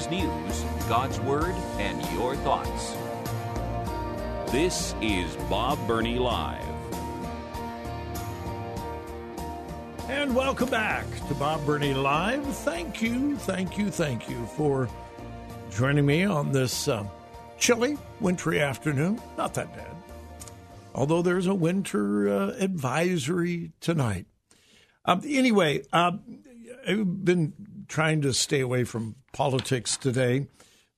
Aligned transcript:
Today's 0.00 0.24
news, 0.24 0.64
God's 0.88 1.20
Word, 1.20 1.54
and 1.78 2.00
your 2.12 2.34
thoughts. 2.36 2.96
This 4.50 4.94
is 5.02 5.36
Bob 5.48 5.78
Burney 5.86 6.18
Live. 6.18 6.64
And 10.08 10.34
welcome 10.34 10.70
back 10.70 11.04
to 11.28 11.34
Bob 11.34 11.66
Burney 11.66 11.92
Live. 11.92 12.46
Thank 12.58 13.02
you, 13.02 13.36
thank 13.36 13.76
you, 13.76 13.90
thank 13.90 14.30
you 14.30 14.46
for 14.56 14.88
joining 15.70 16.06
me 16.06 16.24
on 16.24 16.52
this 16.52 16.88
uh, 16.88 17.04
chilly, 17.58 17.98
wintry 18.20 18.60
afternoon. 18.60 19.20
Not 19.36 19.52
that 19.54 19.74
bad. 19.76 19.94
Although 20.94 21.20
there's 21.20 21.46
a 21.46 21.54
winter 21.54 22.28
uh, 22.28 22.54
advisory 22.58 23.72
tonight. 23.80 24.26
Um, 25.04 25.20
anyway, 25.26 25.82
uh, 25.92 26.12
I've 26.86 27.24
been 27.24 27.52
trying 27.90 28.22
to 28.22 28.32
stay 28.32 28.60
away 28.60 28.84
from 28.84 29.16
politics 29.32 29.96
today, 29.96 30.46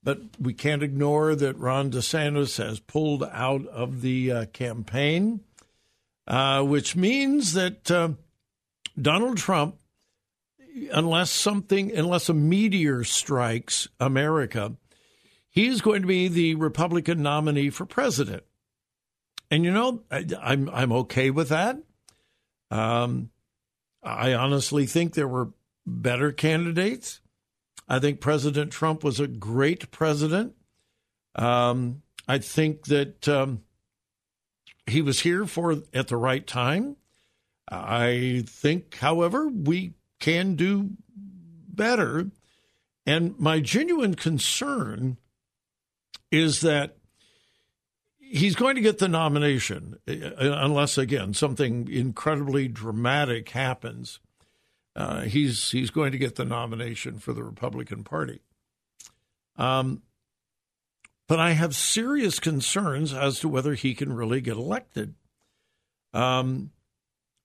but 0.05 0.21
we 0.39 0.53
can't 0.53 0.83
ignore 0.83 1.35
that 1.35 1.59
Ron 1.59 1.91
DeSantis 1.91 2.63
has 2.65 2.79
pulled 2.81 3.25
out 3.25 3.67
of 3.69 4.03
the 4.03 4.31
uh, 4.31 4.45
campaign, 4.47 5.41
uh, 6.27 6.63
which 6.63 6.95
means 6.95 7.55
that 7.55 7.91
uh, 7.91 8.11
Donald 9.01 9.39
Trump, 9.39 9.79
unless 10.93 11.31
something, 11.31 11.97
unless 11.97 12.29
a 12.29 12.35
meteor 12.35 13.05
strikes 13.05 13.89
America, 13.99 14.77
he's 15.49 15.81
going 15.81 16.03
to 16.03 16.09
be 16.09 16.29
the 16.29 16.55
Republican 16.57 17.23
nominee 17.23 17.71
for 17.71 17.87
president. 17.87 18.43
And 19.51 19.65
you 19.65 19.71
know, 19.71 20.03
I, 20.11 20.27
I'm 20.41 20.69
I'm 20.71 20.93
okay 20.93 21.31
with 21.31 21.49
that. 21.49 21.79
Um, 22.71 23.31
I 24.03 24.35
honestly 24.35 24.87
think 24.87 25.15
there 25.15 25.29
were 25.29 25.53
better 25.87 26.33
candidates. 26.33 27.21
I 27.89 27.99
think 27.99 28.21
President 28.21 28.73
Trump 28.73 29.05
was 29.05 29.21
a 29.21 29.27
great 29.27 29.91
president. 29.91 30.55
Um, 31.35 32.03
I 32.29 32.39
think 32.39 32.87
that 32.87 33.29
um, 33.29 33.63
he 34.87 35.03
was 35.03 35.21
here 35.21 35.47
for 35.47 35.83
at 35.93 36.09
the 36.09 36.17
right 36.17 36.47
time. 36.47 36.97
I 37.69 38.45
think, 38.47 38.97
however, 38.97 39.49
we 39.49 39.95
can 40.21 40.57
do 40.57 40.91
better. 41.69 42.31
And 43.07 43.39
my 43.39 43.61
genuine 43.61 44.15
concern 44.15 45.19
is 46.31 46.61
that 46.61 46.97
he's 48.19 48.55
going 48.55 48.77
to 48.77 48.81
get 48.81 48.99
the 48.99 49.09
nomination 49.09 49.99
uh, 50.09 50.15
unless, 50.39 50.97
again, 50.97 51.35
something 51.35 51.89
incredibly 51.89 52.69
dramatic 52.69 53.51
happens. 53.51 54.21
Uh, 54.95 55.23
he's 55.23 55.71
he's 55.71 55.91
going 55.91 56.13
to 56.13 56.19
get 56.19 56.37
the 56.37 56.45
nomination 56.45 57.19
for 57.19 57.33
the 57.33 57.43
Republican 57.43 58.05
Party. 58.05 58.41
Um, 59.57 60.03
but 61.29 61.41
I 61.41 61.53
have 61.53 61.75
serious 61.75 62.39
concerns 62.39 63.15
as 63.15 63.41
to 63.41 63.49
whether 63.49 63.75
he 63.75 63.95
can 63.95 64.13
really 64.13 64.41
get 64.41 64.57
elected. 64.57 65.15
Um, 66.13 66.73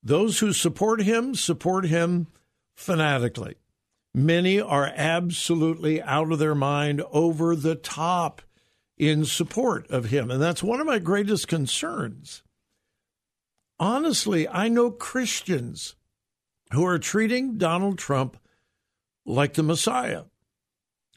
those 0.04 0.40
who 0.40 0.52
support 0.52 1.02
him 1.02 1.36
support 1.36 1.86
him 1.86 2.28
fanatically. 2.76 3.56
Many 4.14 4.60
are 4.60 4.92
absolutely 4.96 6.02
out 6.02 6.32
of 6.32 6.40
their 6.40 6.56
mind, 6.56 7.04
over 7.12 7.56
the 7.56 7.76
top 7.76 8.42
in 8.98 9.26
support 9.26 9.90
of 9.92 10.06
him. 10.06 10.32
And 10.32 10.42
that's 10.42 10.64
one 10.64 10.80
of 10.80 10.88
my 10.88 11.00
greatest 11.00 11.48
concerns. 11.48 12.42
Honestly, 13.80 14.48
I 14.48 14.70
know 14.70 14.90
Christians 14.90 15.96
who 16.72 16.86
are 16.86 17.00
treating 17.00 17.58
Donald 17.58 17.98
Trump 17.98 18.38
like 19.26 19.54
the 19.54 19.64
Messiah. 19.64 20.24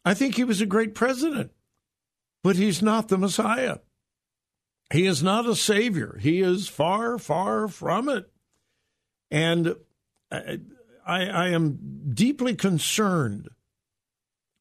I 0.05 0.15
think 0.15 0.35
he 0.35 0.45
was 0.45 0.61
a 0.61 0.67
great 0.67 0.95
president, 0.95 1.53
but 2.43 2.57
he's 2.57 2.83
not 2.83 3.09
the 3.09 3.19
Messiah. 3.19 3.79
He 4.93 5.07
is 5.07 5.23
not 5.23 5.47
a 5.47 5.55
savior. 5.55 6.19
He 6.21 6.41
is 6.41 6.69
far, 6.69 7.19
far 7.19 7.69
from 7.69 8.09
it. 8.09 8.31
And 9.31 9.77
I, 10.31 10.59
I 11.07 11.49
am 11.49 12.11
deeply 12.13 12.57
concerned 12.57 13.49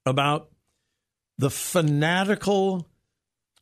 about 0.06 0.50
the 1.38 1.50
fanatical 1.50 2.88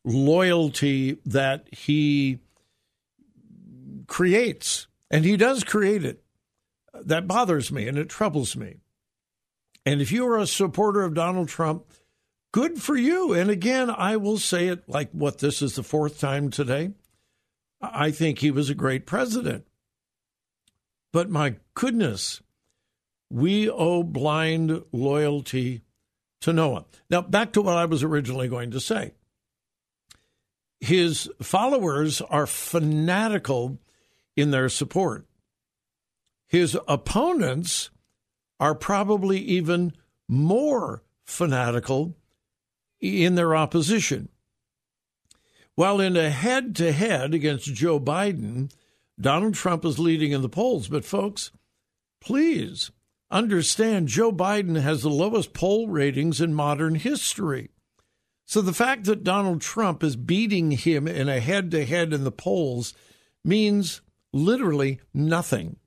loyalty 0.04 1.20
that 1.26 1.68
he 1.72 2.40
creates. 4.08 4.88
And 5.10 5.24
he 5.24 5.38
does 5.38 5.64
create 5.64 6.04
it 6.04 6.24
that 7.06 7.28
bothers 7.28 7.72
me 7.72 7.88
and 7.88 7.98
it 7.98 8.10
troubles 8.10 8.56
me. 8.56 8.78
And 9.86 10.02
if 10.02 10.12
you 10.12 10.28
are 10.28 10.38
a 10.38 10.48
supporter 10.48 11.04
of 11.04 11.14
Donald 11.14 11.48
Trump, 11.48 11.86
good 12.52 12.82
for 12.82 12.96
you. 12.96 13.34
And 13.34 13.50
again, 13.50 13.90
I 13.90 14.18
will 14.18 14.38
say 14.38 14.68
it 14.68 14.88
like 14.90 15.12
what 15.12 15.40
this 15.40 15.62
is 15.62 15.76
the 15.76 15.84
fourth 15.84 16.20
time 16.20 16.50
today. 16.50 16.92
I 17.82 18.12
think 18.12 18.40
he 18.40 18.52
was 18.52 18.70
a 18.70 18.76
great 18.76 19.06
president. 19.06 19.66
But 21.14 21.30
my 21.30 21.56
goodness, 21.74 22.42
we 23.30 23.70
owe 23.70 24.04
blind 24.04 24.84
loyalty 24.92 25.84
to 26.42 26.54
Noah. 26.54 26.86
Now, 27.10 27.22
back 27.22 27.54
to 27.54 27.62
what 27.62 27.78
I 27.78 27.86
was 27.86 28.04
originally 28.04 28.48
going 28.48 28.72
to 28.72 28.80
say. 28.80 29.14
His 30.80 31.30
followers 31.42 32.22
are 32.22 32.46
fanatical 32.46 33.80
in 34.36 34.52
their 34.52 34.70
support. 34.70 35.27
His 36.48 36.78
opponents 36.88 37.90
are 38.60 38.74
probably 38.74 39.40
even 39.40 39.94
more 40.28 41.04
fanatical 41.26 42.16
in 43.00 43.36
their 43.36 43.56
opposition. 43.56 44.30
While 45.76 46.00
in 46.00 46.18
a 46.18 46.32
head 46.32 46.76
to 46.78 46.92
head 46.92 47.34
against 47.34 47.74
Joe 47.74 48.00
Biden, 48.00 48.72
Donald 49.20 49.54
Trump 49.54 49.86
is 49.86 50.00
leading 50.00 50.32
in 50.32 50.42
the 50.42 50.50
polls. 50.50 50.88
But, 50.88 51.06
folks, 51.06 51.52
please 52.20 52.92
understand 53.30 54.08
Joe 54.08 54.32
Biden 54.32 54.82
has 54.82 55.04
the 55.04 55.10
lowest 55.10 55.54
poll 55.54 55.88
ratings 55.88 56.42
in 56.42 56.54
modern 56.54 56.96
history. 56.96 57.70
So 58.46 58.62
the 58.62 58.74
fact 58.74 59.04
that 59.06 59.26
Donald 59.26 59.62
Trump 59.62 60.04
is 60.04 60.16
beating 60.16 60.72
him 60.72 61.08
in 61.08 61.28
a 61.28 61.42
head 61.42 61.70
to 61.72 61.86
head 61.86 62.14
in 62.14 62.24
the 62.24 62.32
polls 62.32 62.94
means 63.44 64.02
literally 64.32 65.02
nothing. 65.14 65.78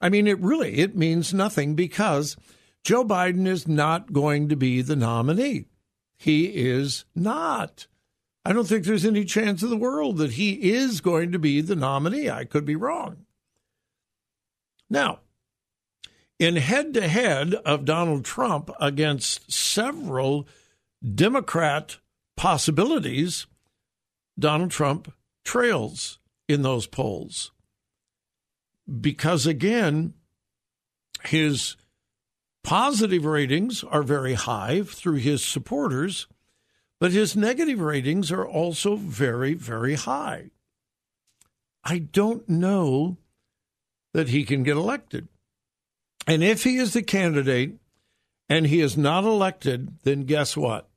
I 0.00 0.08
mean, 0.08 0.26
it 0.26 0.40
really 0.40 0.78
it 0.78 0.96
means 0.96 1.32
nothing 1.32 1.74
because 1.74 2.36
Joe 2.82 3.04
Biden 3.04 3.46
is 3.46 3.66
not 3.66 4.12
going 4.12 4.48
to 4.48 4.56
be 4.56 4.82
the 4.82 4.96
nominee. 4.96 5.66
He 6.16 6.46
is 6.46 7.04
not. 7.14 7.86
I 8.44 8.52
don't 8.52 8.66
think 8.66 8.84
there's 8.84 9.06
any 9.06 9.24
chance 9.24 9.62
in 9.62 9.70
the 9.70 9.76
world 9.76 10.18
that 10.18 10.32
he 10.32 10.70
is 10.72 11.00
going 11.00 11.32
to 11.32 11.38
be 11.38 11.60
the 11.60 11.76
nominee. 11.76 12.28
I 12.28 12.44
could 12.44 12.66
be 12.66 12.76
wrong. 12.76 13.24
Now, 14.90 15.20
in 16.38 16.56
head 16.56 16.92
to 16.94 17.08
head 17.08 17.54
of 17.54 17.86
Donald 17.86 18.24
Trump 18.24 18.70
against 18.80 19.50
several 19.50 20.46
Democrat 21.02 21.98
possibilities, 22.36 23.46
Donald 24.38 24.70
Trump 24.70 25.12
trails 25.44 26.18
in 26.48 26.62
those 26.62 26.86
polls 26.86 27.50
because 29.00 29.46
again, 29.46 30.14
his 31.24 31.76
positive 32.62 33.24
ratings 33.24 33.84
are 33.84 34.02
very 34.02 34.34
high 34.34 34.82
through 34.82 35.16
his 35.16 35.44
supporters, 35.44 36.26
but 37.00 37.12
his 37.12 37.36
negative 37.36 37.80
ratings 37.80 38.32
are 38.32 38.46
also 38.46 38.96
very, 38.96 39.54
very 39.54 39.94
high. 39.94 40.50
I 41.82 41.98
don't 41.98 42.48
know 42.48 43.18
that 44.12 44.28
he 44.28 44.44
can 44.44 44.62
get 44.62 44.76
elected. 44.76 45.28
And 46.26 46.42
if 46.42 46.64
he 46.64 46.76
is 46.76 46.94
the 46.94 47.02
candidate 47.02 47.74
and 48.48 48.66
he 48.66 48.80
is 48.80 48.96
not 48.96 49.24
elected, 49.24 49.98
then 50.04 50.24
guess 50.24 50.56
what? 50.56 50.88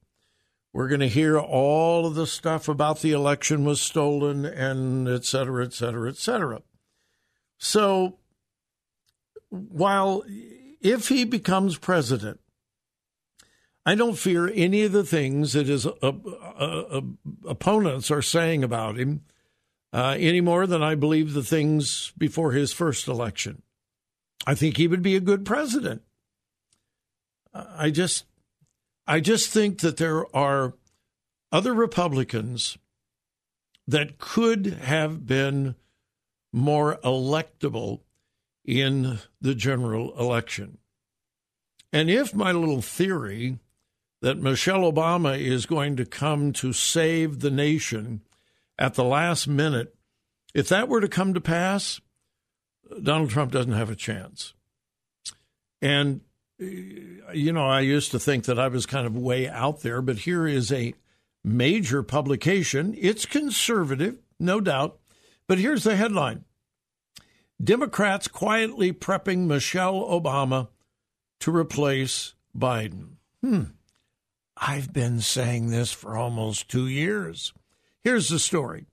We're 0.72 0.88
going 0.88 1.02
to 1.02 1.10
hear 1.10 1.40
all 1.40 2.06
of 2.06 2.16
the 2.16 2.28
stuff 2.28 2.70
about 2.70 3.02
the 3.02 3.12
election 3.12 3.66
was 3.66 3.82
stolen 3.82 4.46
and 4.46 5.08
et 5.08 5.26
cetera, 5.26 5.66
et 5.66 5.74
cetera, 5.74 6.10
et 6.10 6.18
cetera. 6.18 6.62
So 7.58 8.18
while 9.50 10.24
if 10.82 11.10
he 11.10 11.24
becomes 11.24 11.78
president, 11.78 12.40
I 13.86 13.96
don't 13.96 14.18
fear 14.18 14.52
any 14.54 14.84
of 14.84 14.92
the 14.92 15.06
things 15.06 15.54
that 15.54 15.68
his 15.68 15.86
uh, 15.86 15.92
uh, 16.02 16.10
uh, 16.10 17.02
opponents 17.48 18.12
are 18.12 18.22
saying 18.22 18.64
about 18.64 18.98
him 18.98 19.22
uh, 19.94 20.16
any 20.20 20.42
more 20.42 20.68
than 20.68 20.84
I 20.84 20.96
believe 20.96 21.34
the 21.34 21.44
things 21.44 22.12
before 22.18 22.52
his 22.52 22.74
first 22.74 23.08
election. 23.08 23.62
I 24.46 24.56
think 24.56 24.78
he 24.78 24.88
would 24.88 25.02
be 25.02 25.16
a 25.16 25.22
good 25.22 25.46
president. 25.46 26.02
I 27.54 27.90
just, 27.90 28.26
I 29.08 29.20
just 29.20 29.50
think 29.50 29.80
that 29.80 29.98
there 29.98 30.26
are 30.36 30.74
other 31.52 31.74
Republicans 31.74 32.78
that 33.88 34.18
could 34.18 34.66
have 34.66 35.26
been 35.26 35.76
more 36.52 36.98
electable 37.04 38.02
in 38.66 39.20
the 39.42 39.56
general 39.56 40.18
election. 40.20 40.78
And 41.94 42.10
if 42.10 42.34
my 42.34 42.52
little 42.52 42.82
theory 42.82 43.60
that 44.22 44.38
Michelle 44.38 44.92
Obama 44.92 45.40
is 45.40 45.66
going 45.66 45.96
to 45.98 46.06
come 46.06 46.52
to 46.54 46.74
save 46.74 47.40
the 47.40 47.52
nation 47.52 48.22
at 48.78 48.96
the 48.96 49.04
last 49.04 49.48
minute, 49.48 49.96
if 50.54 50.68
that 50.70 50.90
were 50.90 51.02
to 51.02 51.08
come 51.08 51.34
to 51.34 51.42
pass, 51.42 52.02
Donald 53.02 53.30
Trump 53.30 53.52
doesn't 53.52 53.74
have 53.74 53.90
a 53.90 53.96
chance. 53.96 54.54
And, 55.82 56.22
you 56.60 57.54
know, 57.54 57.68
I 57.68 57.82
used 57.82 58.12
to 58.12 58.20
think 58.20 58.46
that 58.46 58.60
I 58.60 58.68
was 58.68 58.86
kind 58.86 59.06
of 59.06 59.16
way 59.16 59.48
out 59.48 59.82
there, 59.82 60.02
but 60.02 60.20
here 60.20 60.48
is 60.48 60.72
a 60.72 60.94
major 61.44 62.02
publication. 62.02 62.96
It's 62.98 63.26
conservative, 63.26 64.18
no 64.40 64.60
doubt. 64.60 65.00
But 65.48 65.60
here's 65.60 65.84
the 65.84 65.96
headline 65.96 66.44
Democrats 67.64 68.28
quietly 68.28 68.94
prepping 68.94 69.48
Michelle 69.48 70.02
Obama 70.02 70.68
to 71.40 71.56
replace 71.56 72.34
Biden. 72.56 73.16
Hmm. 73.42 73.64
I've 74.58 74.92
been 74.92 75.22
saying 75.22 75.70
this 75.70 75.92
for 75.92 76.18
almost 76.18 76.70
two 76.70 76.88
years. 76.88 77.54
Here's 78.04 78.30
the 78.30 78.40
story. 78.40 78.86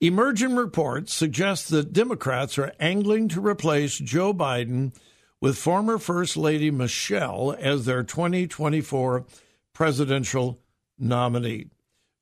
Emerging 0.00 0.54
reports 0.54 1.12
suggest 1.12 1.68
that 1.70 1.92
Democrats 1.92 2.56
are 2.56 2.72
angling 2.78 3.28
to 3.28 3.40
replace 3.40 3.98
Joe 3.98 4.32
Biden 4.32 4.94
with 5.40 5.58
former 5.58 5.98
First 5.98 6.36
Lady 6.36 6.70
Michelle 6.70 7.54
as 7.58 7.84
their 7.84 8.02
2024 8.02 9.26
presidential 9.72 10.60
nominee. 10.98 11.66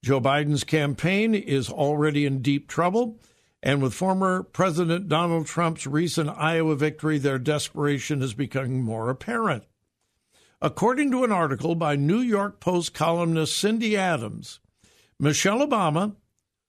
Joe 0.02 0.20
Biden's 0.20 0.64
campaign 0.64 1.34
is 1.34 1.68
already 1.68 2.24
in 2.24 2.40
deep 2.40 2.68
trouble 2.68 3.18
and 3.62 3.82
with 3.82 3.94
former 3.94 4.42
President 4.42 5.08
Donald 5.08 5.46
Trump's 5.46 5.86
recent 5.86 6.30
Iowa 6.30 6.76
victory, 6.76 7.18
their 7.18 7.38
desperation 7.38 8.22
is 8.22 8.34
becoming 8.34 8.82
more 8.82 9.10
apparent. 9.10 9.64
According 10.60 11.10
to 11.12 11.24
an 11.24 11.32
article 11.32 11.74
by 11.74 11.96
New 11.96 12.20
York 12.20 12.60
Post 12.60 12.94
columnist 12.94 13.56
Cindy 13.56 13.96
Adams, 13.96 14.60
Michelle 15.18 15.66
Obama 15.66 16.14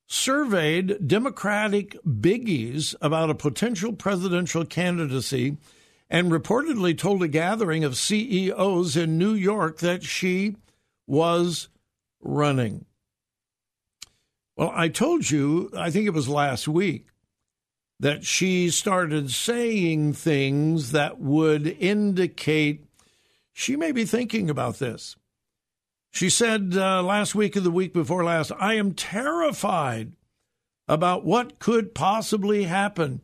surveyed 0.07 1.07
Democratic 1.07 1.95
biggies 2.03 2.95
about 3.01 3.29
a 3.29 3.35
potential 3.35 3.93
presidential 3.93 4.65
candidacy 4.65 5.57
and 6.09 6.31
reportedly 6.31 6.97
told 6.97 7.21
a 7.21 7.27
gathering 7.27 7.83
of 7.83 7.97
CEOs 7.97 8.97
in 8.97 9.19
New 9.19 9.33
York 9.33 9.77
that 9.79 10.03
she 10.03 10.55
was 11.05 11.69
running. 12.19 12.85
Well, 14.59 14.73
I 14.75 14.89
told 14.89 15.31
you, 15.31 15.71
I 15.77 15.89
think 15.89 16.05
it 16.05 16.13
was 16.13 16.27
last 16.27 16.67
week, 16.67 17.07
that 17.97 18.25
she 18.25 18.69
started 18.69 19.31
saying 19.31 20.11
things 20.15 20.91
that 20.91 21.17
would 21.17 21.65
indicate 21.65 22.85
she 23.53 23.77
may 23.77 23.93
be 23.93 24.03
thinking 24.03 24.49
about 24.49 24.79
this. 24.79 25.15
She 26.11 26.29
said 26.29 26.73
uh, 26.75 27.01
last 27.03 27.35
week 27.35 27.55
or 27.55 27.61
the 27.61 27.71
week 27.71 27.93
before 27.93 28.25
last, 28.25 28.51
I 28.59 28.73
am 28.73 28.91
terrified 28.91 30.11
about 30.89 31.23
what 31.23 31.59
could 31.59 31.95
possibly 31.95 32.63
happen 32.63 33.21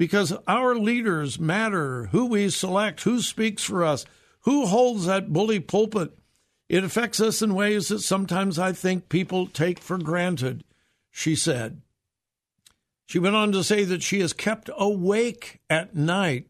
because 0.00 0.32
our 0.48 0.74
leaders 0.74 1.38
matter, 1.38 2.06
who 2.06 2.26
we 2.26 2.50
select, 2.50 3.04
who 3.04 3.20
speaks 3.22 3.62
for 3.62 3.84
us, 3.84 4.04
who 4.40 4.66
holds 4.66 5.06
that 5.06 5.32
bully 5.32 5.60
pulpit. 5.60 6.18
It 6.68 6.82
affects 6.82 7.20
us 7.20 7.40
in 7.40 7.54
ways 7.54 7.86
that 7.86 8.00
sometimes 8.00 8.58
I 8.58 8.72
think 8.72 9.08
people 9.08 9.46
take 9.46 9.78
for 9.78 9.96
granted 9.96 10.64
she 11.12 11.36
said. 11.36 11.82
She 13.06 13.20
went 13.20 13.36
on 13.36 13.52
to 13.52 13.62
say 13.62 13.84
that 13.84 14.02
she 14.02 14.20
is 14.20 14.32
kept 14.32 14.70
awake 14.76 15.60
at 15.70 15.94
night 15.94 16.48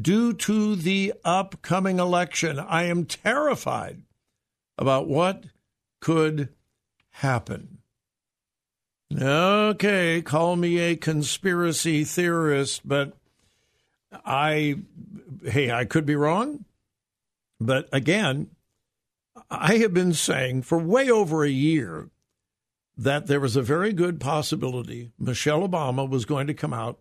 due 0.00 0.32
to 0.32 0.76
the 0.76 1.12
upcoming 1.24 1.98
election. 1.98 2.58
I 2.58 2.84
am 2.84 3.04
terrified 3.04 4.02
about 4.78 5.08
what 5.08 5.44
could 6.00 6.50
happen. 7.10 7.78
Okay, 9.12 10.22
call 10.22 10.54
me 10.54 10.78
a 10.78 10.96
conspiracy 10.96 12.04
theorist, 12.04 12.86
but 12.86 13.14
I, 14.24 14.76
hey, 15.44 15.72
I 15.72 15.84
could 15.84 16.06
be 16.06 16.14
wrong. 16.14 16.64
But 17.58 17.88
again, 17.90 18.50
I 19.50 19.78
have 19.78 19.92
been 19.92 20.12
saying 20.12 20.62
for 20.62 20.78
way 20.78 21.10
over 21.10 21.42
a 21.42 21.50
year 21.50 22.10
that 22.98 23.28
there 23.28 23.40
was 23.40 23.54
a 23.54 23.62
very 23.62 23.92
good 23.92 24.18
possibility 24.18 25.12
Michelle 25.18 25.66
Obama 25.66 26.08
was 26.08 26.24
going 26.24 26.48
to 26.48 26.54
come 26.54 26.74
out 26.74 26.98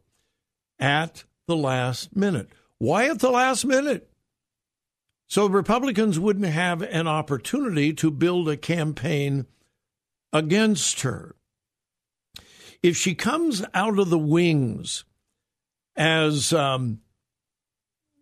at 0.80 1.24
the 1.48 1.56
last 1.56 2.16
minute. 2.16 2.50
Why 2.78 3.10
at 3.10 3.20
the 3.20 3.32
last 3.32 3.66
minute? 3.66 4.08
So 5.28 5.48
Republicans 5.48 6.20
wouldn't 6.20 6.46
have 6.46 6.84
an 6.84 7.08
opportunity 7.08 7.94
to 7.96 8.12
build 8.12 8.48
a 8.48 8.56
campaign 8.56 9.48
against 10.32 11.02
her. 11.02 11.36
If 12.84 12.96
she 12.96 13.16
comes 13.16 13.66
out 13.74 13.98
of 13.98 14.10
the 14.10 14.20
wings 14.20 15.04
as 15.96 16.54
um, 16.54 17.02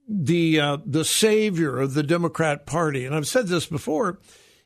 the 0.08 0.60
uh, 0.60 0.78
the 0.86 1.04
savior 1.04 1.80
of 1.80 1.94
the 1.94 2.04
Democrat 2.04 2.66
Party, 2.66 3.06
and 3.06 3.14
I've 3.14 3.28
said 3.28 3.48
this 3.48 3.66
before, 3.66 4.20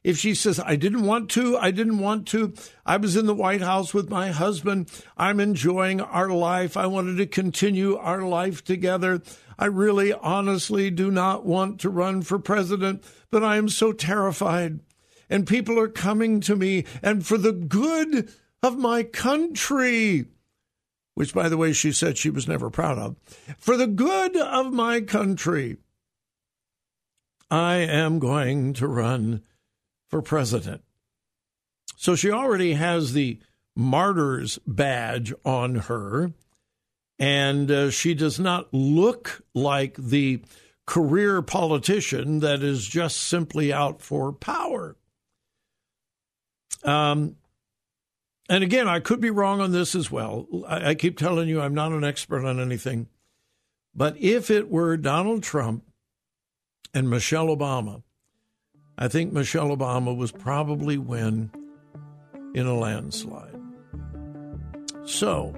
if 0.03 0.17
she 0.17 0.33
says, 0.33 0.59
I 0.59 0.75
didn't 0.75 1.05
want 1.05 1.29
to, 1.31 1.57
I 1.57 1.71
didn't 1.71 1.99
want 1.99 2.27
to, 2.29 2.53
I 2.85 2.97
was 2.97 3.15
in 3.15 3.25
the 3.25 3.35
White 3.35 3.61
House 3.61 3.93
with 3.93 4.09
my 4.09 4.29
husband, 4.29 4.89
I'm 5.17 5.39
enjoying 5.39 5.99
our 5.99 6.29
life, 6.29 6.77
I 6.77 6.85
wanted 6.85 7.17
to 7.17 7.25
continue 7.25 7.97
our 7.97 8.21
life 8.21 8.63
together. 8.63 9.21
I 9.57 9.65
really 9.65 10.13
honestly 10.13 10.89
do 10.89 11.11
not 11.11 11.45
want 11.45 11.81
to 11.81 11.89
run 11.89 12.21
for 12.21 12.39
president, 12.39 13.03
but 13.29 13.43
I 13.43 13.57
am 13.57 13.67
so 13.67 13.91
terrified. 13.91 14.79
And 15.29 15.45
people 15.45 15.77
are 15.77 15.89
coming 15.89 16.39
to 16.41 16.55
me, 16.55 16.85
and 17.03 17.25
for 17.25 17.37
the 17.37 17.51
good 17.51 18.31
of 18.63 18.77
my 18.77 19.03
country, 19.03 20.25
which, 21.13 21.33
by 21.33 21.49
the 21.49 21.57
way, 21.57 21.73
she 21.73 21.91
said 21.91 22.17
she 22.17 22.29
was 22.29 22.47
never 22.47 22.69
proud 22.69 22.97
of, 22.97 23.17
for 23.57 23.75
the 23.75 23.85
good 23.85 24.37
of 24.37 24.71
my 24.71 25.01
country, 25.01 25.75
I 27.51 27.75
am 27.77 28.19
going 28.19 28.73
to 28.73 28.87
run 28.87 29.43
for 30.09 30.21
president. 30.21 30.81
So 31.95 32.15
she 32.15 32.31
already 32.31 32.73
has 32.73 33.13
the 33.13 33.39
martyr's 33.75 34.59
badge 34.65 35.33
on 35.45 35.75
her, 35.75 36.33
and 37.17 37.69
uh, 37.69 37.91
she 37.91 38.13
does 38.13 38.39
not 38.39 38.73
look 38.73 39.41
like 39.53 39.95
the 39.95 40.41
career 40.85 41.41
politician 41.41 42.39
that 42.39 42.63
is 42.63 42.85
just 42.85 43.17
simply 43.17 43.71
out 43.71 44.01
for 44.01 44.33
power. 44.33 44.95
Um, 46.83 47.35
and 48.49 48.63
again, 48.63 48.87
I 48.87 48.99
could 48.99 49.21
be 49.21 49.29
wrong 49.29 49.61
on 49.61 49.71
this 49.71 49.93
as 49.93 50.09
well. 50.09 50.47
I, 50.67 50.89
I 50.89 50.95
keep 50.95 51.17
telling 51.17 51.47
you 51.47 51.61
I'm 51.61 51.75
not 51.75 51.91
an 51.91 52.03
expert 52.03 52.45
on 52.45 52.59
anything. 52.59 53.07
But 53.93 54.17
if 54.17 54.49
it 54.49 54.69
were 54.69 54.97
Donald 54.97 55.43
Trump 55.43 55.83
and 56.93 57.09
Michelle 57.09 57.47
Obama, 57.47 58.03
I 59.01 59.07
think 59.07 59.31
Michelle 59.31 59.69
Obama 59.75 60.15
was 60.15 60.33
probably 60.33 60.97
win 60.97 61.51
in 62.53 62.65
a 62.65 62.77
landslide. 62.77 63.55
So, 65.05 65.55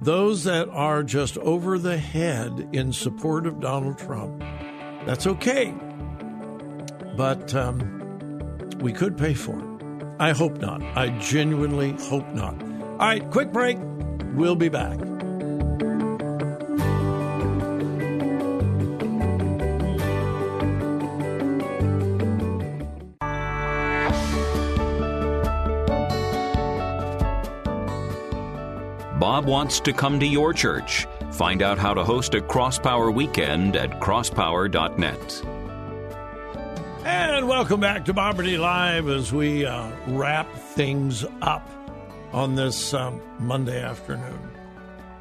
those 0.00 0.44
that 0.44 0.68
are 0.68 1.02
just 1.02 1.38
over 1.38 1.76
the 1.76 1.98
head 1.98 2.68
in 2.72 2.92
support 2.92 3.48
of 3.48 3.60
Donald 3.60 3.98
Trump, 3.98 4.44
that's 5.04 5.26
okay. 5.26 5.74
But 7.16 7.52
um, 7.52 8.68
we 8.80 8.92
could 8.92 9.18
pay 9.18 9.34
for 9.34 9.58
it. 9.58 10.04
I 10.20 10.30
hope 10.30 10.58
not. 10.58 10.80
I 10.96 11.08
genuinely 11.18 11.96
hope 12.08 12.28
not. 12.32 12.62
All 12.62 12.98
right, 12.98 13.28
quick 13.32 13.52
break. 13.52 13.76
We'll 14.34 14.54
be 14.54 14.68
back. 14.68 15.15
Bob 29.36 29.44
wants 29.44 29.80
to 29.80 29.92
come 29.92 30.18
to 30.18 30.26
your 30.26 30.54
church. 30.54 31.06
Find 31.32 31.60
out 31.60 31.76
how 31.76 31.92
to 31.92 32.02
host 32.02 32.32
a 32.32 32.40
Crosspower 32.40 33.12
weekend 33.12 33.76
at 33.76 34.00
crosspower.net. 34.00 35.44
And 37.04 37.46
welcome 37.46 37.78
back 37.78 38.06
to 38.06 38.14
Bob 38.14 38.38
Burney 38.38 38.56
Live 38.56 39.10
as 39.10 39.34
we 39.34 39.66
uh, 39.66 39.90
wrap 40.06 40.50
things 40.54 41.26
up 41.42 41.68
on 42.32 42.54
this 42.54 42.94
um, 42.94 43.20
Monday 43.38 43.78
afternoon. 43.78 44.38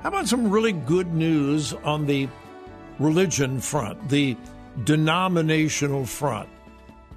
How 0.01 0.07
about 0.07 0.29
some 0.29 0.49
really 0.49 0.71
good 0.71 1.13
news 1.13 1.73
on 1.73 2.05
the 2.05 2.29
religion 2.99 3.59
front, 3.59 4.07
the 4.07 4.37
denominational 4.85 6.05
front? 6.05 6.47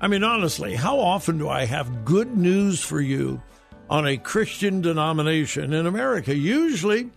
I 0.00 0.08
mean, 0.08 0.24
honestly, 0.24 0.74
how 0.74 0.98
often 0.98 1.38
do 1.38 1.48
I 1.48 1.64
have 1.64 2.04
good 2.04 2.36
news 2.36 2.82
for 2.82 3.00
you 3.00 3.40
on 3.88 4.06
a 4.06 4.16
Christian 4.16 4.80
denomination 4.80 5.72
in 5.72 5.86
America? 5.86 6.34
Usually, 6.34 7.10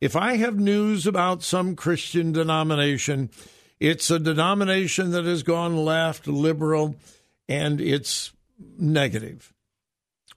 if 0.00 0.16
I 0.16 0.36
have 0.36 0.58
news 0.58 1.06
about 1.06 1.42
some 1.42 1.76
Christian 1.76 2.32
denomination, 2.32 3.30
it's 3.80 4.10
a 4.10 4.18
denomination 4.18 5.10
that 5.12 5.24
has 5.24 5.42
gone 5.42 5.76
left, 5.76 6.26
liberal, 6.26 6.96
and 7.48 7.80
it's 7.80 8.32
negative. 8.78 9.52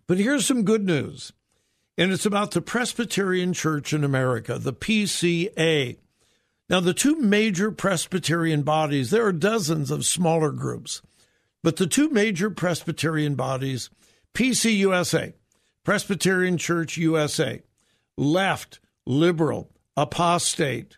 But 0.08 0.18
here's 0.18 0.46
some 0.46 0.64
good 0.64 0.86
news, 0.86 1.34
and 1.98 2.12
it's 2.12 2.26
about 2.26 2.52
the 2.52 2.62
Presbyterian 2.62 3.54
Church 3.54 3.94
in 3.94 4.04
America, 4.04 4.58
the 4.58 4.74
PCA. 4.74 5.98
Now, 6.70 6.80
the 6.80 6.94
two 6.94 7.16
major 7.20 7.72
Presbyterian 7.72 8.62
bodies, 8.62 9.10
there 9.10 9.26
are 9.26 9.34
dozens 9.34 9.92
of 9.92 10.06
smaller 10.06 10.52
groups, 10.52 11.02
but 11.64 11.78
the 11.78 11.88
two 11.88 12.10
major 12.10 12.50
Presbyterian 12.50 13.36
bodies, 13.36 13.90
PCUSA, 14.34 15.34
Presbyterian 15.84 16.58
Church 16.58 16.98
USA, 16.98 17.62
left, 18.18 18.80
liberal, 19.06 19.72
apostate, 19.96 20.98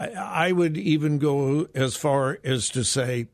I 0.00 0.52
would 0.52 0.76
even 0.76 1.18
go 1.18 1.68
as 1.74 1.96
far 1.96 2.38
as 2.44 2.68
to 2.70 2.84
say 2.84 3.28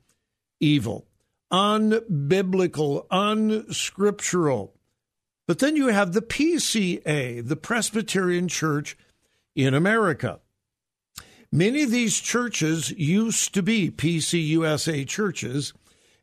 evil, 0.60 1.06
unbiblical, 1.50 3.06
unscriptural. 3.10 4.74
But 5.46 5.58
then 5.58 5.74
you 5.74 5.88
have 5.88 6.12
the 6.12 6.22
PCA, 6.22 7.46
the 7.46 7.56
Presbyterian 7.56 8.48
Church 8.48 8.96
in 9.56 9.74
America. 9.74 10.40
Many 11.52 11.82
of 11.82 11.90
these 11.90 12.20
churches 12.20 12.90
used 12.92 13.52
to 13.54 13.62
be 13.62 13.90
PCUSA 13.90 15.08
churches, 15.08 15.72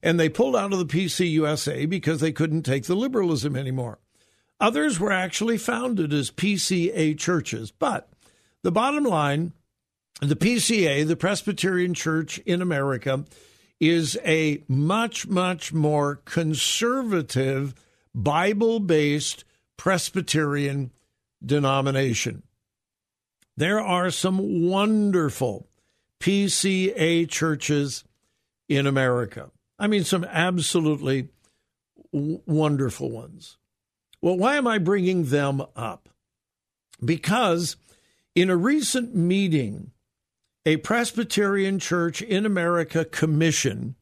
and 0.01 0.17
they 0.17 0.29
pulled 0.29 0.55
out 0.55 0.71
of 0.71 0.79
the 0.79 0.85
PCUSA 0.85 1.89
because 1.89 2.21
they 2.21 2.31
couldn't 2.31 2.63
take 2.63 2.85
the 2.85 2.95
liberalism 2.95 3.55
anymore. 3.55 3.99
Others 4.59 4.99
were 4.99 5.11
actually 5.11 5.57
founded 5.57 6.13
as 6.13 6.31
PCA 6.31 7.17
churches. 7.17 7.71
But 7.71 8.09
the 8.63 8.71
bottom 8.71 9.03
line 9.03 9.53
the 10.19 10.35
PCA, 10.35 11.07
the 11.07 11.15
Presbyterian 11.15 11.93
Church 11.93 12.39
in 12.39 12.61
America, 12.61 13.23
is 13.79 14.17
a 14.25 14.63
much, 14.67 15.27
much 15.27 15.71
more 15.71 16.15
conservative, 16.25 17.75
Bible 18.15 18.79
based 18.79 19.43
Presbyterian 19.77 20.91
denomination. 21.45 22.41
There 23.55 23.79
are 23.79 24.09
some 24.09 24.67
wonderful 24.67 25.67
PCA 26.19 27.29
churches 27.29 28.03
in 28.67 28.87
America. 28.87 29.51
I 29.77 29.85
mean, 29.85 30.03
some 30.03 30.23
absolutely 30.23 31.29
wonderful 32.11 33.11
ones. 33.11 33.57
Well, 34.27 34.37
why 34.37 34.57
am 34.57 34.67
I 34.67 34.77
bringing 34.77 35.27
them 35.27 35.63
up? 35.73 36.09
Because 36.99 37.77
in 38.35 38.49
a 38.49 38.57
recent 38.57 39.15
meeting 39.15 39.91
a 40.65 40.75
Presbyterian 40.75 41.79
Church 41.79 42.21
in 42.21 42.45
America 42.45 43.05
commission 43.05 43.95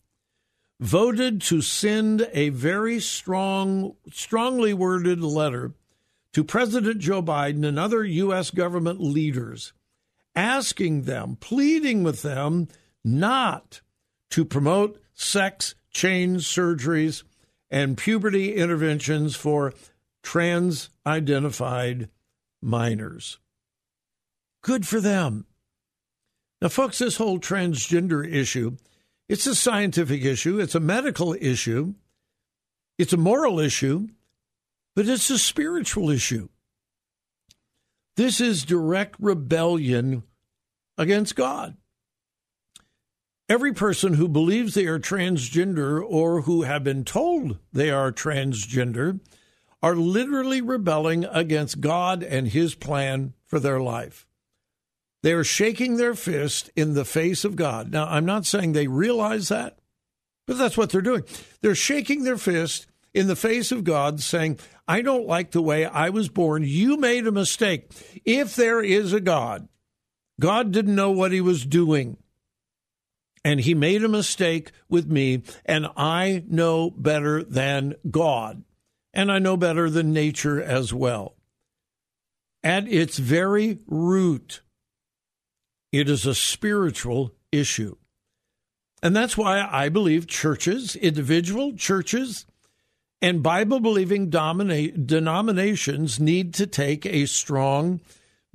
voted 0.79 1.41
to 1.43 1.61
send 1.61 2.27
a 2.33 2.49
very 2.49 2.99
strong, 2.99 3.97
strongly 4.11 4.73
worded 4.73 5.21
letter 5.21 5.75
to 6.33 6.43
President 6.43 6.97
Joe 6.97 7.21
Biden 7.21 7.63
and 7.63 7.77
other 7.77 8.03
U.S. 8.03 8.49
government 8.49 8.99
leaders, 8.99 9.73
asking 10.35 11.03
them, 11.03 11.37
pleading 11.39 12.01
with 12.01 12.23
them 12.23 12.67
not 13.03 13.81
to 14.31 14.43
promote 14.43 14.99
sex 15.13 15.75
change 15.91 16.47
surgeries 16.47 17.21
and 17.69 17.95
puberty 17.95 18.55
interventions 18.55 19.35
for 19.35 19.71
trans 20.25 20.89
identified 21.05 22.09
minors. 22.61 23.39
Good 24.61 24.85
for 24.85 24.99
them. 24.99 25.45
Now, 26.61 26.69
folks, 26.69 26.97
this 26.97 27.17
whole 27.17 27.39
transgender 27.39 28.29
issue, 28.29 28.77
it's 29.29 29.45
a 29.45 29.55
scientific 29.55 30.25
issue, 30.25 30.59
it's 30.59 30.75
a 30.75 30.79
medical 30.79 31.35
issue, 31.39 31.93
it's 32.97 33.13
a 33.13 33.17
moral 33.17 33.59
issue, 33.59 34.07
but 34.95 35.07
it's 35.07 35.29
a 35.29 35.37
spiritual 35.37 36.09
issue. 36.09 36.49
This 38.17 38.41
is 38.41 38.65
direct 38.65 39.15
rebellion 39.19 40.23
against 40.97 41.35
God. 41.35 41.77
Every 43.47 43.73
person 43.73 44.15
who 44.15 44.27
believes 44.27 44.73
they 44.73 44.87
are 44.87 44.97
transgender 44.97 46.03
or 46.03 46.41
who 46.41 46.63
have 46.63 46.83
been 46.83 47.03
told 47.03 47.59
they 47.71 47.91
are 47.91 48.11
transgender 48.11 49.19
are 49.85 49.95
literally 49.95 50.61
rebelling 50.61 51.25
against 51.25 51.79
God 51.79 52.23
and 52.23 52.47
his 52.47 52.73
plan 52.73 53.33
for 53.45 53.59
their 53.59 53.79
life. 53.79 54.25
They 55.21 55.31
are 55.31 55.43
shaking 55.43 55.97
their 55.97 56.15
fist 56.15 56.71
in 56.75 56.95
the 56.95 57.05
face 57.05 57.45
of 57.45 57.55
God. 57.55 57.91
Now, 57.91 58.07
I'm 58.07 58.25
not 58.25 58.47
saying 58.47 58.71
they 58.71 58.87
realize 58.87 59.49
that, 59.49 59.77
but 60.47 60.57
that's 60.57 60.75
what 60.75 60.89
they're 60.89 61.03
doing. 61.03 61.23
They're 61.61 61.75
shaking 61.75 62.23
their 62.23 62.39
fist 62.39 62.87
in 63.13 63.27
the 63.27 63.35
face 63.35 63.71
of 63.71 63.83
God, 63.83 64.21
saying, 64.21 64.57
I 64.87 65.03
don't 65.03 65.27
like 65.27 65.51
the 65.51 65.61
way 65.61 65.85
I 65.85 66.09
was 66.09 66.29
born. 66.29 66.63
You 66.63 66.97
made 66.97 67.27
a 67.27 67.31
mistake. 67.31 67.91
If 68.25 68.55
there 68.55 68.81
is 68.81 69.13
a 69.13 69.21
God, 69.21 69.67
God 70.39 70.71
didn't 70.71 70.95
know 70.95 71.11
what 71.11 71.31
he 71.31 71.41
was 71.41 71.63
doing. 71.63 72.17
And 73.43 73.59
he 73.59 73.75
made 73.75 74.03
a 74.03 74.09
mistake 74.09 74.71
with 74.89 75.05
me, 75.05 75.43
and 75.63 75.85
I 75.95 76.43
know 76.47 76.89
better 76.89 77.43
than 77.43 77.93
God. 78.09 78.63
And 79.15 79.31
I 79.31 79.39
know 79.39 79.55
better 79.55 79.89
than 79.89 80.11
nature 80.11 80.61
as 80.61 80.93
well. 80.93 81.37
At 82.61 82.87
its 82.87 83.17
very 83.17 83.79
root, 83.87 84.61
it 85.91 86.09
is 86.09 86.25
a 86.25 86.35
spiritual 86.35 87.33
issue. 87.51 87.95
And 89.01 89.15
that's 89.15 89.37
why 89.37 89.65
I 89.71 89.87
believe 89.87 90.27
churches, 90.27 90.95
individual 90.95 91.73
churches, 91.77 92.45
and 93.21 93.41
Bible 93.41 93.79
believing 93.79 94.29
denominations 94.29 96.19
need 96.19 96.53
to 96.55 96.67
take 96.67 97.05
a 97.05 97.25
strong 97.25 98.01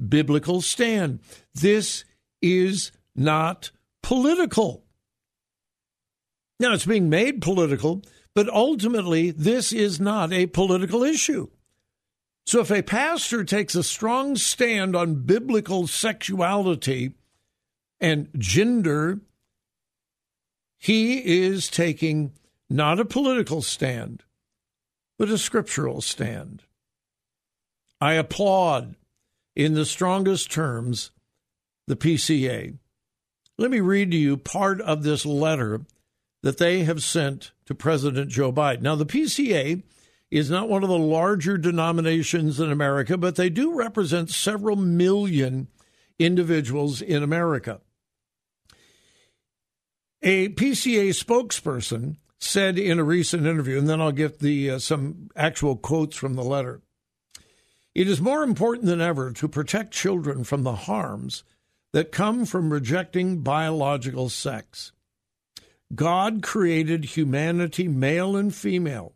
biblical 0.09 0.61
stand. 0.61 1.21
This 1.55 2.05
is 2.43 2.93
not 3.17 3.71
political. 4.02 4.85
Now, 6.59 6.75
it's 6.75 6.85
being 6.85 7.09
made 7.09 7.40
political, 7.40 8.02
but 8.34 8.49
ultimately, 8.49 9.30
this 9.30 9.72
is 9.72 10.00
not 10.00 10.32
a 10.32 10.46
political 10.46 11.02
issue. 11.02 11.49
So, 12.46 12.60
if 12.60 12.70
a 12.70 12.82
pastor 12.82 13.44
takes 13.44 13.75
a 13.75 13.82
strong 13.82 14.37
stand 14.37 14.96
on 14.96 15.22
biblical 15.22 15.87
sexuality, 15.87 17.12
and 18.00 18.28
gender, 18.37 19.20
he 20.78 21.42
is 21.42 21.68
taking 21.68 22.32
not 22.68 22.99
a 22.99 23.04
political 23.04 23.60
stand, 23.62 24.25
but 25.18 25.28
a 25.28 25.37
scriptural 25.37 26.00
stand. 26.00 26.62
I 28.00 28.14
applaud, 28.14 28.96
in 29.54 29.75
the 29.75 29.84
strongest 29.84 30.50
terms, 30.50 31.10
the 31.87 31.96
PCA. 31.96 32.78
Let 33.58 33.70
me 33.70 33.80
read 33.80 34.10
to 34.12 34.16
you 34.16 34.38
part 34.38 34.80
of 34.80 35.02
this 35.02 35.26
letter 35.26 35.82
that 36.42 36.59
they 36.59 36.85
have 36.85 37.02
sent 37.02 37.52
to 37.66 37.75
President 37.75 38.30
Joe 38.30 38.52
Biden. 38.52 38.82
Now, 38.82 38.94
the 38.94 39.06
PCA 39.06 39.82
is 40.30 40.50
not 40.50 40.68
one 40.68 40.82
of 40.82 40.88
the 40.88 40.99
larger 40.99 41.59
denominations 41.59 42.61
in 42.61 42.70
America, 42.70 43.18
but 43.18 43.37
they 43.37 43.50
do 43.50 43.75
represent 43.75 44.30
several 44.30 44.76
million 44.76 45.68
individuals 46.18 47.02
in 47.02 47.23
America. 47.23 47.80
A 50.23 50.50
PCA 50.50 51.11
spokesperson 51.11 52.16
said 52.38 52.78
in 52.78 52.99
a 52.99 53.04
recent 53.04 53.47
interview, 53.47 53.78
and 53.78 53.88
then 53.88 54.00
I'll 54.00 54.12
get 54.12 54.38
the 54.38 54.70
uh, 54.70 54.78
some 54.78 55.30
actual 55.35 55.76
quotes 55.76 56.16
from 56.16 56.35
the 56.35 56.44
letter. 56.44 56.80
It 57.94 58.06
is 58.06 58.20
more 58.20 58.42
important 58.42 58.87
than 58.87 59.00
ever 59.00 59.32
to 59.32 59.49
protect 59.49 59.92
children 59.92 60.44
from 60.44 60.62
the 60.62 60.75
harms 60.75 61.42
that 61.92 62.12
come 62.12 62.44
from 62.44 62.73
rejecting 62.73 63.40
biological 63.40 64.28
sex. 64.28 64.92
God 65.94 66.42
created 66.42 67.04
humanity 67.04 67.88
male 67.88 68.37
and 68.37 68.54
female. 68.54 69.14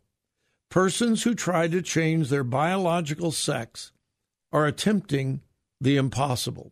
Persons 0.69 1.23
who 1.23 1.33
try 1.33 1.67
to 1.67 1.81
change 1.81 2.29
their 2.29 2.43
biological 2.43 3.31
sex 3.31 3.91
are 4.51 4.65
attempting 4.65 5.41
the 5.79 5.95
impossible. 5.95 6.71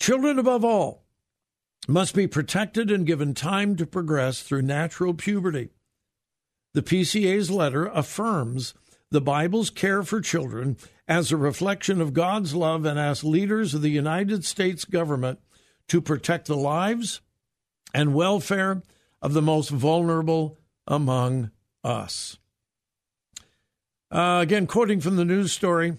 Children, 0.00 0.38
above 0.38 0.64
all, 0.64 1.04
must 1.86 2.14
be 2.14 2.26
protected 2.26 2.90
and 2.90 3.06
given 3.06 3.34
time 3.34 3.76
to 3.76 3.86
progress 3.86 4.42
through 4.42 4.62
natural 4.62 5.14
puberty. 5.14 5.70
The 6.74 6.82
PCA's 6.82 7.50
letter 7.50 7.86
affirms 7.86 8.74
the 9.10 9.20
Bible's 9.20 9.70
care 9.70 10.02
for 10.02 10.20
children 10.20 10.76
as 11.06 11.32
a 11.32 11.36
reflection 11.36 12.00
of 12.00 12.12
God's 12.12 12.54
love 12.54 12.84
and 12.84 12.98
asks 12.98 13.24
leaders 13.24 13.72
of 13.72 13.82
the 13.82 13.88
United 13.88 14.44
States 14.44 14.84
government 14.84 15.38
to 15.88 16.00
protect 16.00 16.46
the 16.46 16.56
lives 16.56 17.20
and 17.94 18.14
welfare 18.14 18.82
of 19.20 19.32
the 19.32 19.42
most 19.42 19.70
vulnerable 19.70 20.58
among 20.86 21.50
us. 21.84 22.38
Uh, 24.10 24.40
again, 24.42 24.66
quoting 24.66 25.00
from 25.00 25.16
the 25.16 25.24
news 25.24 25.52
story, 25.52 25.96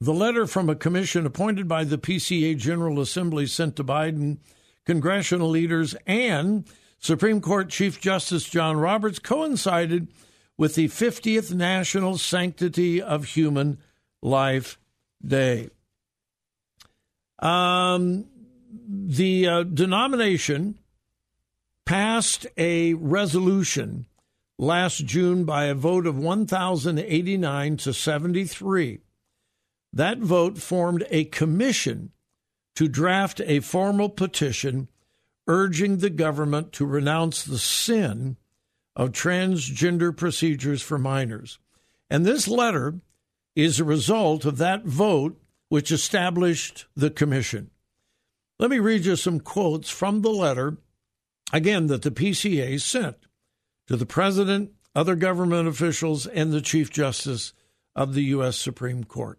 the 0.00 0.14
letter 0.14 0.46
from 0.46 0.68
a 0.68 0.74
commission 0.74 1.26
appointed 1.26 1.68
by 1.68 1.84
the 1.84 1.98
PCA 1.98 2.56
General 2.56 3.00
Assembly 3.00 3.46
sent 3.46 3.76
to 3.76 3.84
Biden, 3.84 4.38
congressional 4.84 5.48
leaders, 5.48 5.94
and 6.06 6.64
Supreme 6.98 7.40
Court 7.40 7.68
Chief 7.68 8.00
Justice 8.00 8.48
John 8.48 8.78
Roberts 8.78 9.18
coincided 9.18 10.08
with 10.56 10.74
the 10.74 10.88
50th 10.88 11.54
National 11.54 12.18
Sanctity 12.18 13.00
of 13.00 13.24
Human 13.24 13.78
Life 14.22 14.78
Day. 15.24 15.70
Um, 17.38 18.26
the 18.88 19.48
uh, 19.48 19.62
denomination 19.62 20.79
passed 21.90 22.46
a 22.56 22.94
resolution 22.94 24.06
last 24.60 25.04
June 25.06 25.42
by 25.44 25.64
a 25.64 25.74
vote 25.74 26.06
of 26.06 26.16
1,089 26.16 27.76
to 27.78 27.92
73. 27.92 29.00
That 29.92 30.18
vote 30.18 30.58
formed 30.58 31.04
a 31.10 31.24
commission 31.24 32.12
to 32.76 32.86
draft 32.86 33.40
a 33.44 33.58
formal 33.58 34.08
petition 34.08 34.88
urging 35.48 35.96
the 35.96 36.10
government 36.10 36.70
to 36.74 36.86
renounce 36.86 37.42
the 37.42 37.58
sin 37.58 38.36
of 38.94 39.10
transgender 39.10 40.16
procedures 40.16 40.82
for 40.82 40.96
minors. 40.96 41.58
And 42.08 42.24
this 42.24 42.46
letter 42.46 43.00
is 43.56 43.80
a 43.80 43.84
result 43.84 44.44
of 44.44 44.58
that 44.58 44.84
vote 44.84 45.42
which 45.70 45.90
established 45.90 46.86
the 46.94 47.10
commission. 47.10 47.72
Let 48.60 48.70
me 48.70 48.78
read 48.78 49.06
you 49.06 49.16
some 49.16 49.40
quotes 49.40 49.90
from 49.90 50.22
the 50.22 50.30
letter, 50.30 50.76
again, 51.52 51.86
that 51.88 52.02
the 52.02 52.10
PCA 52.10 52.80
sent 52.80 53.16
to 53.86 53.96
the 53.96 54.06
President, 54.06 54.72
other 54.94 55.16
government 55.16 55.68
officials, 55.68 56.26
and 56.26 56.52
the 56.52 56.60
Chief 56.60 56.90
Justice 56.90 57.52
of 57.94 58.14
the 58.14 58.24
U.S. 58.24 58.56
Supreme 58.56 59.04
Court. 59.04 59.38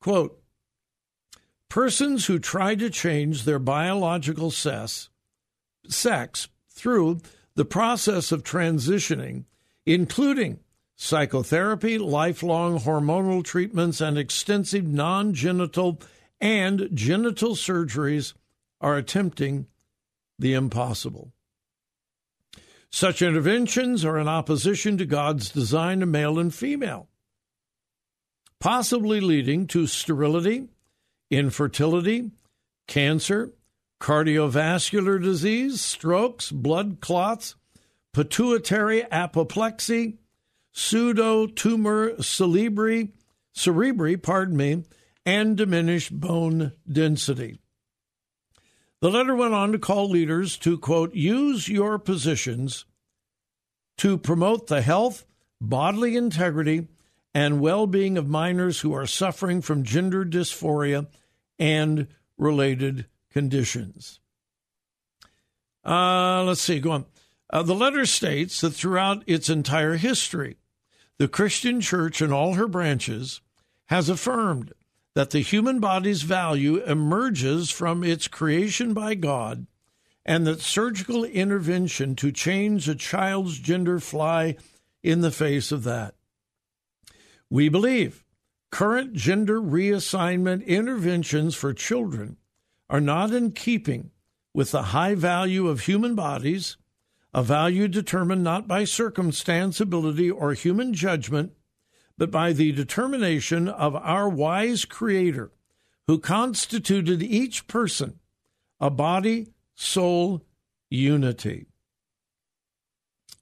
Quote 0.00 0.42
Persons 1.68 2.26
who 2.26 2.38
try 2.38 2.74
to 2.74 2.90
change 2.90 3.44
their 3.44 3.58
biological 3.58 4.50
sex, 4.50 5.08
through 6.68 7.20
the 7.54 7.64
process 7.64 8.32
of 8.32 8.42
transitioning, 8.42 9.44
including 9.86 10.60
psychotherapy, 10.96 11.98
lifelong 11.98 12.78
hormonal 12.78 13.42
treatments, 13.42 14.00
and 14.00 14.18
extensive 14.18 14.86
non 14.86 15.34
genital 15.34 16.00
and 16.40 16.88
genital 16.92 17.54
surgeries, 17.54 18.34
are 18.80 18.96
attempting 18.96 19.66
the 20.42 20.52
impossible. 20.52 21.32
Such 22.90 23.22
interventions 23.22 24.04
are 24.04 24.18
in 24.18 24.28
opposition 24.28 24.98
to 24.98 25.06
God's 25.06 25.48
design 25.48 26.02
of 26.02 26.10
male 26.10 26.38
and 26.38 26.54
female, 26.54 27.08
possibly 28.60 29.20
leading 29.20 29.66
to 29.68 29.86
sterility, 29.86 30.68
infertility, 31.30 32.32
cancer, 32.86 33.52
cardiovascular 33.98 35.22
disease, 35.22 35.80
strokes, 35.80 36.50
blood 36.50 36.98
clots, 37.00 37.54
pituitary 38.12 39.04
apoplexy, 39.10 40.18
pseudotumor 40.74 42.18
cerebri, 42.18 43.12
cerebri, 43.56 44.20
pardon 44.20 44.56
me, 44.56 44.84
and 45.24 45.56
diminished 45.56 46.18
bone 46.18 46.72
density. 46.90 47.61
The 49.02 49.10
letter 49.10 49.34
went 49.34 49.52
on 49.52 49.72
to 49.72 49.80
call 49.80 50.08
leaders 50.08 50.56
to, 50.58 50.78
quote, 50.78 51.12
use 51.12 51.68
your 51.68 51.98
positions 51.98 52.84
to 53.96 54.16
promote 54.16 54.68
the 54.68 54.80
health, 54.80 55.26
bodily 55.60 56.16
integrity, 56.16 56.86
and 57.34 57.60
well 57.60 57.88
being 57.88 58.16
of 58.16 58.28
minors 58.28 58.78
who 58.78 58.94
are 58.94 59.08
suffering 59.08 59.60
from 59.60 59.82
gender 59.82 60.24
dysphoria 60.24 61.08
and 61.58 62.06
related 62.38 63.06
conditions. 63.28 64.20
Uh, 65.84 66.44
let's 66.44 66.60
see, 66.60 66.78
go 66.78 66.92
on. 66.92 67.06
Uh, 67.50 67.64
the 67.64 67.74
letter 67.74 68.06
states 68.06 68.60
that 68.60 68.70
throughout 68.70 69.24
its 69.26 69.50
entire 69.50 69.96
history, 69.96 70.58
the 71.18 71.26
Christian 71.26 71.80
church 71.80 72.22
in 72.22 72.32
all 72.32 72.54
her 72.54 72.68
branches 72.68 73.40
has 73.86 74.08
affirmed 74.08 74.72
that 75.14 75.30
the 75.30 75.40
human 75.40 75.78
body's 75.78 76.22
value 76.22 76.82
emerges 76.84 77.70
from 77.70 78.02
its 78.02 78.28
creation 78.28 78.94
by 78.94 79.14
God 79.14 79.66
and 80.24 80.46
that 80.46 80.60
surgical 80.60 81.24
intervention 81.24 82.14
to 82.16 82.32
change 82.32 82.88
a 82.88 82.94
child's 82.94 83.58
gender 83.58 83.98
fly 83.98 84.56
in 85.02 85.20
the 85.20 85.30
face 85.30 85.72
of 85.72 85.84
that. 85.84 86.14
We 87.50 87.68
believe 87.68 88.24
current 88.70 89.12
gender 89.12 89.60
reassignment 89.60 90.66
interventions 90.66 91.54
for 91.54 91.74
children 91.74 92.38
are 92.88 93.00
not 93.00 93.32
in 93.32 93.52
keeping 93.52 94.10
with 94.54 94.70
the 94.70 94.82
high 94.84 95.14
value 95.14 95.68
of 95.68 95.80
human 95.80 96.14
bodies, 96.14 96.76
a 97.34 97.42
value 97.42 97.88
determined 97.88 98.44
not 98.44 98.68
by 98.68 98.84
circumstance, 98.84 99.80
ability, 99.80 100.30
or 100.30 100.52
human 100.52 100.94
judgment, 100.94 101.52
but 102.22 102.30
by 102.30 102.52
the 102.52 102.70
determination 102.70 103.66
of 103.66 103.96
our 103.96 104.28
wise 104.28 104.84
Creator, 104.84 105.50
who 106.06 106.20
constituted 106.20 107.20
each 107.20 107.66
person 107.66 108.20
a 108.78 108.90
body, 108.90 109.48
soul, 109.74 110.40
unity. 110.88 111.66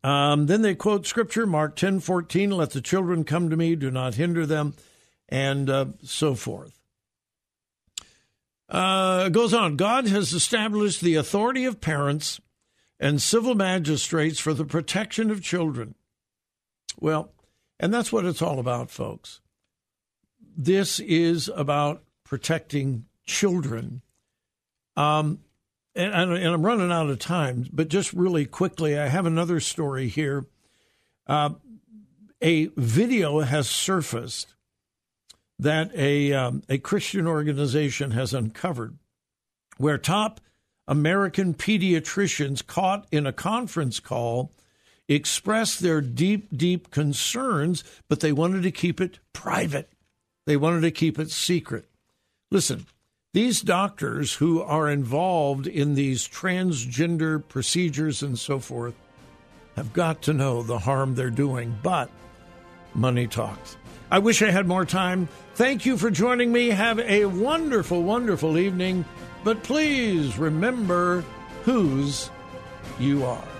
Um, 0.03 0.47
then 0.47 0.62
they 0.62 0.75
quote 0.75 1.07
scripture, 1.07 1.45
Mark 1.45 1.77
ten 1.77 2.01
fourteen, 2.01 2.53
let 2.53 2.71
the 2.71 2.81
children 2.81 3.25
come 3.25 3.51
to 3.51 3.57
me, 3.59 3.77
do 3.77 3.90
not 3.90 4.14
hinder 4.14 4.47
them, 4.47 4.73
and 5.29 5.69
uh, 5.69 5.85
so 6.03 6.35
forth. 6.35 6.81
Uh, 8.66 9.29
goes 9.29 9.53
on, 9.53 9.77
God 9.77 10.09
has 10.09 10.33
established 10.33 11.03
the 11.03 11.16
authority 11.16 11.66
of 11.66 11.83
parents 11.83 12.40
and 12.99 13.21
civil 13.21 13.55
magistrates 13.55 14.40
for 14.40 14.55
the 14.55 14.64
protection 14.64 15.31
of 15.31 15.43
children. 15.43 15.97
Well, 16.99 17.35
and 17.81 17.93
that's 17.93 18.12
what 18.12 18.25
it's 18.25 18.43
all 18.43 18.61
about, 18.61 18.90
folks. 18.90 19.40
This 20.57 21.01
is 21.01 21.51
about 21.57 22.05
protecting 22.25 23.07
children. 23.27 24.03
Um, 24.97 25.40
and, 25.95 26.12
and, 26.12 26.47
I'm 26.47 26.64
running 26.64 26.93
out 26.93 27.11
of 27.11 27.19
time, 27.19 27.66
but 27.73 27.88
just 27.88 28.12
really 28.12 28.45
quickly, 28.45 28.99
I 28.99 29.09
have 29.09 29.27
another 29.27 29.59
story 29.61 30.09
here. 30.09 30.47
Uh, 31.27 31.51
a 32.43 32.66
video 32.77 33.40
has 33.40 33.69
surfaced 33.69 34.55
that 35.59 35.90
a, 35.95 36.33
um, 36.33 36.62
a 36.69 36.79
Christian 36.79 37.27
organization 37.27 38.12
has 38.12 38.35
uncovered 38.35 38.99
where 39.79 39.99
top 39.99 40.40
American 40.87 41.55
pediatricians 41.55 42.66
caught 42.66 43.07
in 43.11 43.27
a 43.27 43.33
conference 43.33 44.01
call 44.01 44.53
expressed 45.11 45.81
their 45.81 46.01
deep, 46.01 46.57
deep 46.57 46.90
concerns, 46.90 47.85
but 48.09 48.20
they 48.20 48.33
wanted 48.33 48.62
to 48.62 48.70
keep 48.70 49.01
it 49.01 49.18
private. 49.33 49.90
They 50.46 50.57
wanted 50.57 50.83
to 50.83 50.90
keep 50.90 51.18
it 51.18 51.31
secret. 51.31 51.87
Listen, 52.51 52.87
these 53.35 53.61
doctors 53.61 54.35
who 54.35 54.62
are 54.62 54.88
involved 54.88 55.66
in 55.66 55.94
these 55.94 56.27
transgender 56.27 57.46
procedures 57.46 58.23
and 58.23 58.38
so 58.38 58.59
forth 58.59 58.94
have 59.77 59.92
got 59.92 60.23
to 60.23 60.33
know 60.33 60.62
the 60.62 60.79
harm 60.79 61.14
they're 61.14 61.31
doing, 61.31 61.79
but 61.83 62.11
money 62.94 63.27
talks. 63.27 63.77
I 64.11 64.18
wish 64.18 64.42
I 64.42 64.51
had 64.51 64.66
more 64.66 64.85
time. 64.85 65.29
Thank 65.55 65.87
you 65.87 65.96
for 65.96 66.11
joining 66.11 66.53
me. 66.53 66.68
Have 66.68 66.99
a 66.99 67.27
wonderful, 67.27 68.03
wonderful 68.03 68.59
evening. 68.59 69.05
But 69.44 69.62
please 69.62 70.37
remember 70.37 71.25
whose 71.62 72.31
you 72.99 73.25
are. 73.25 73.60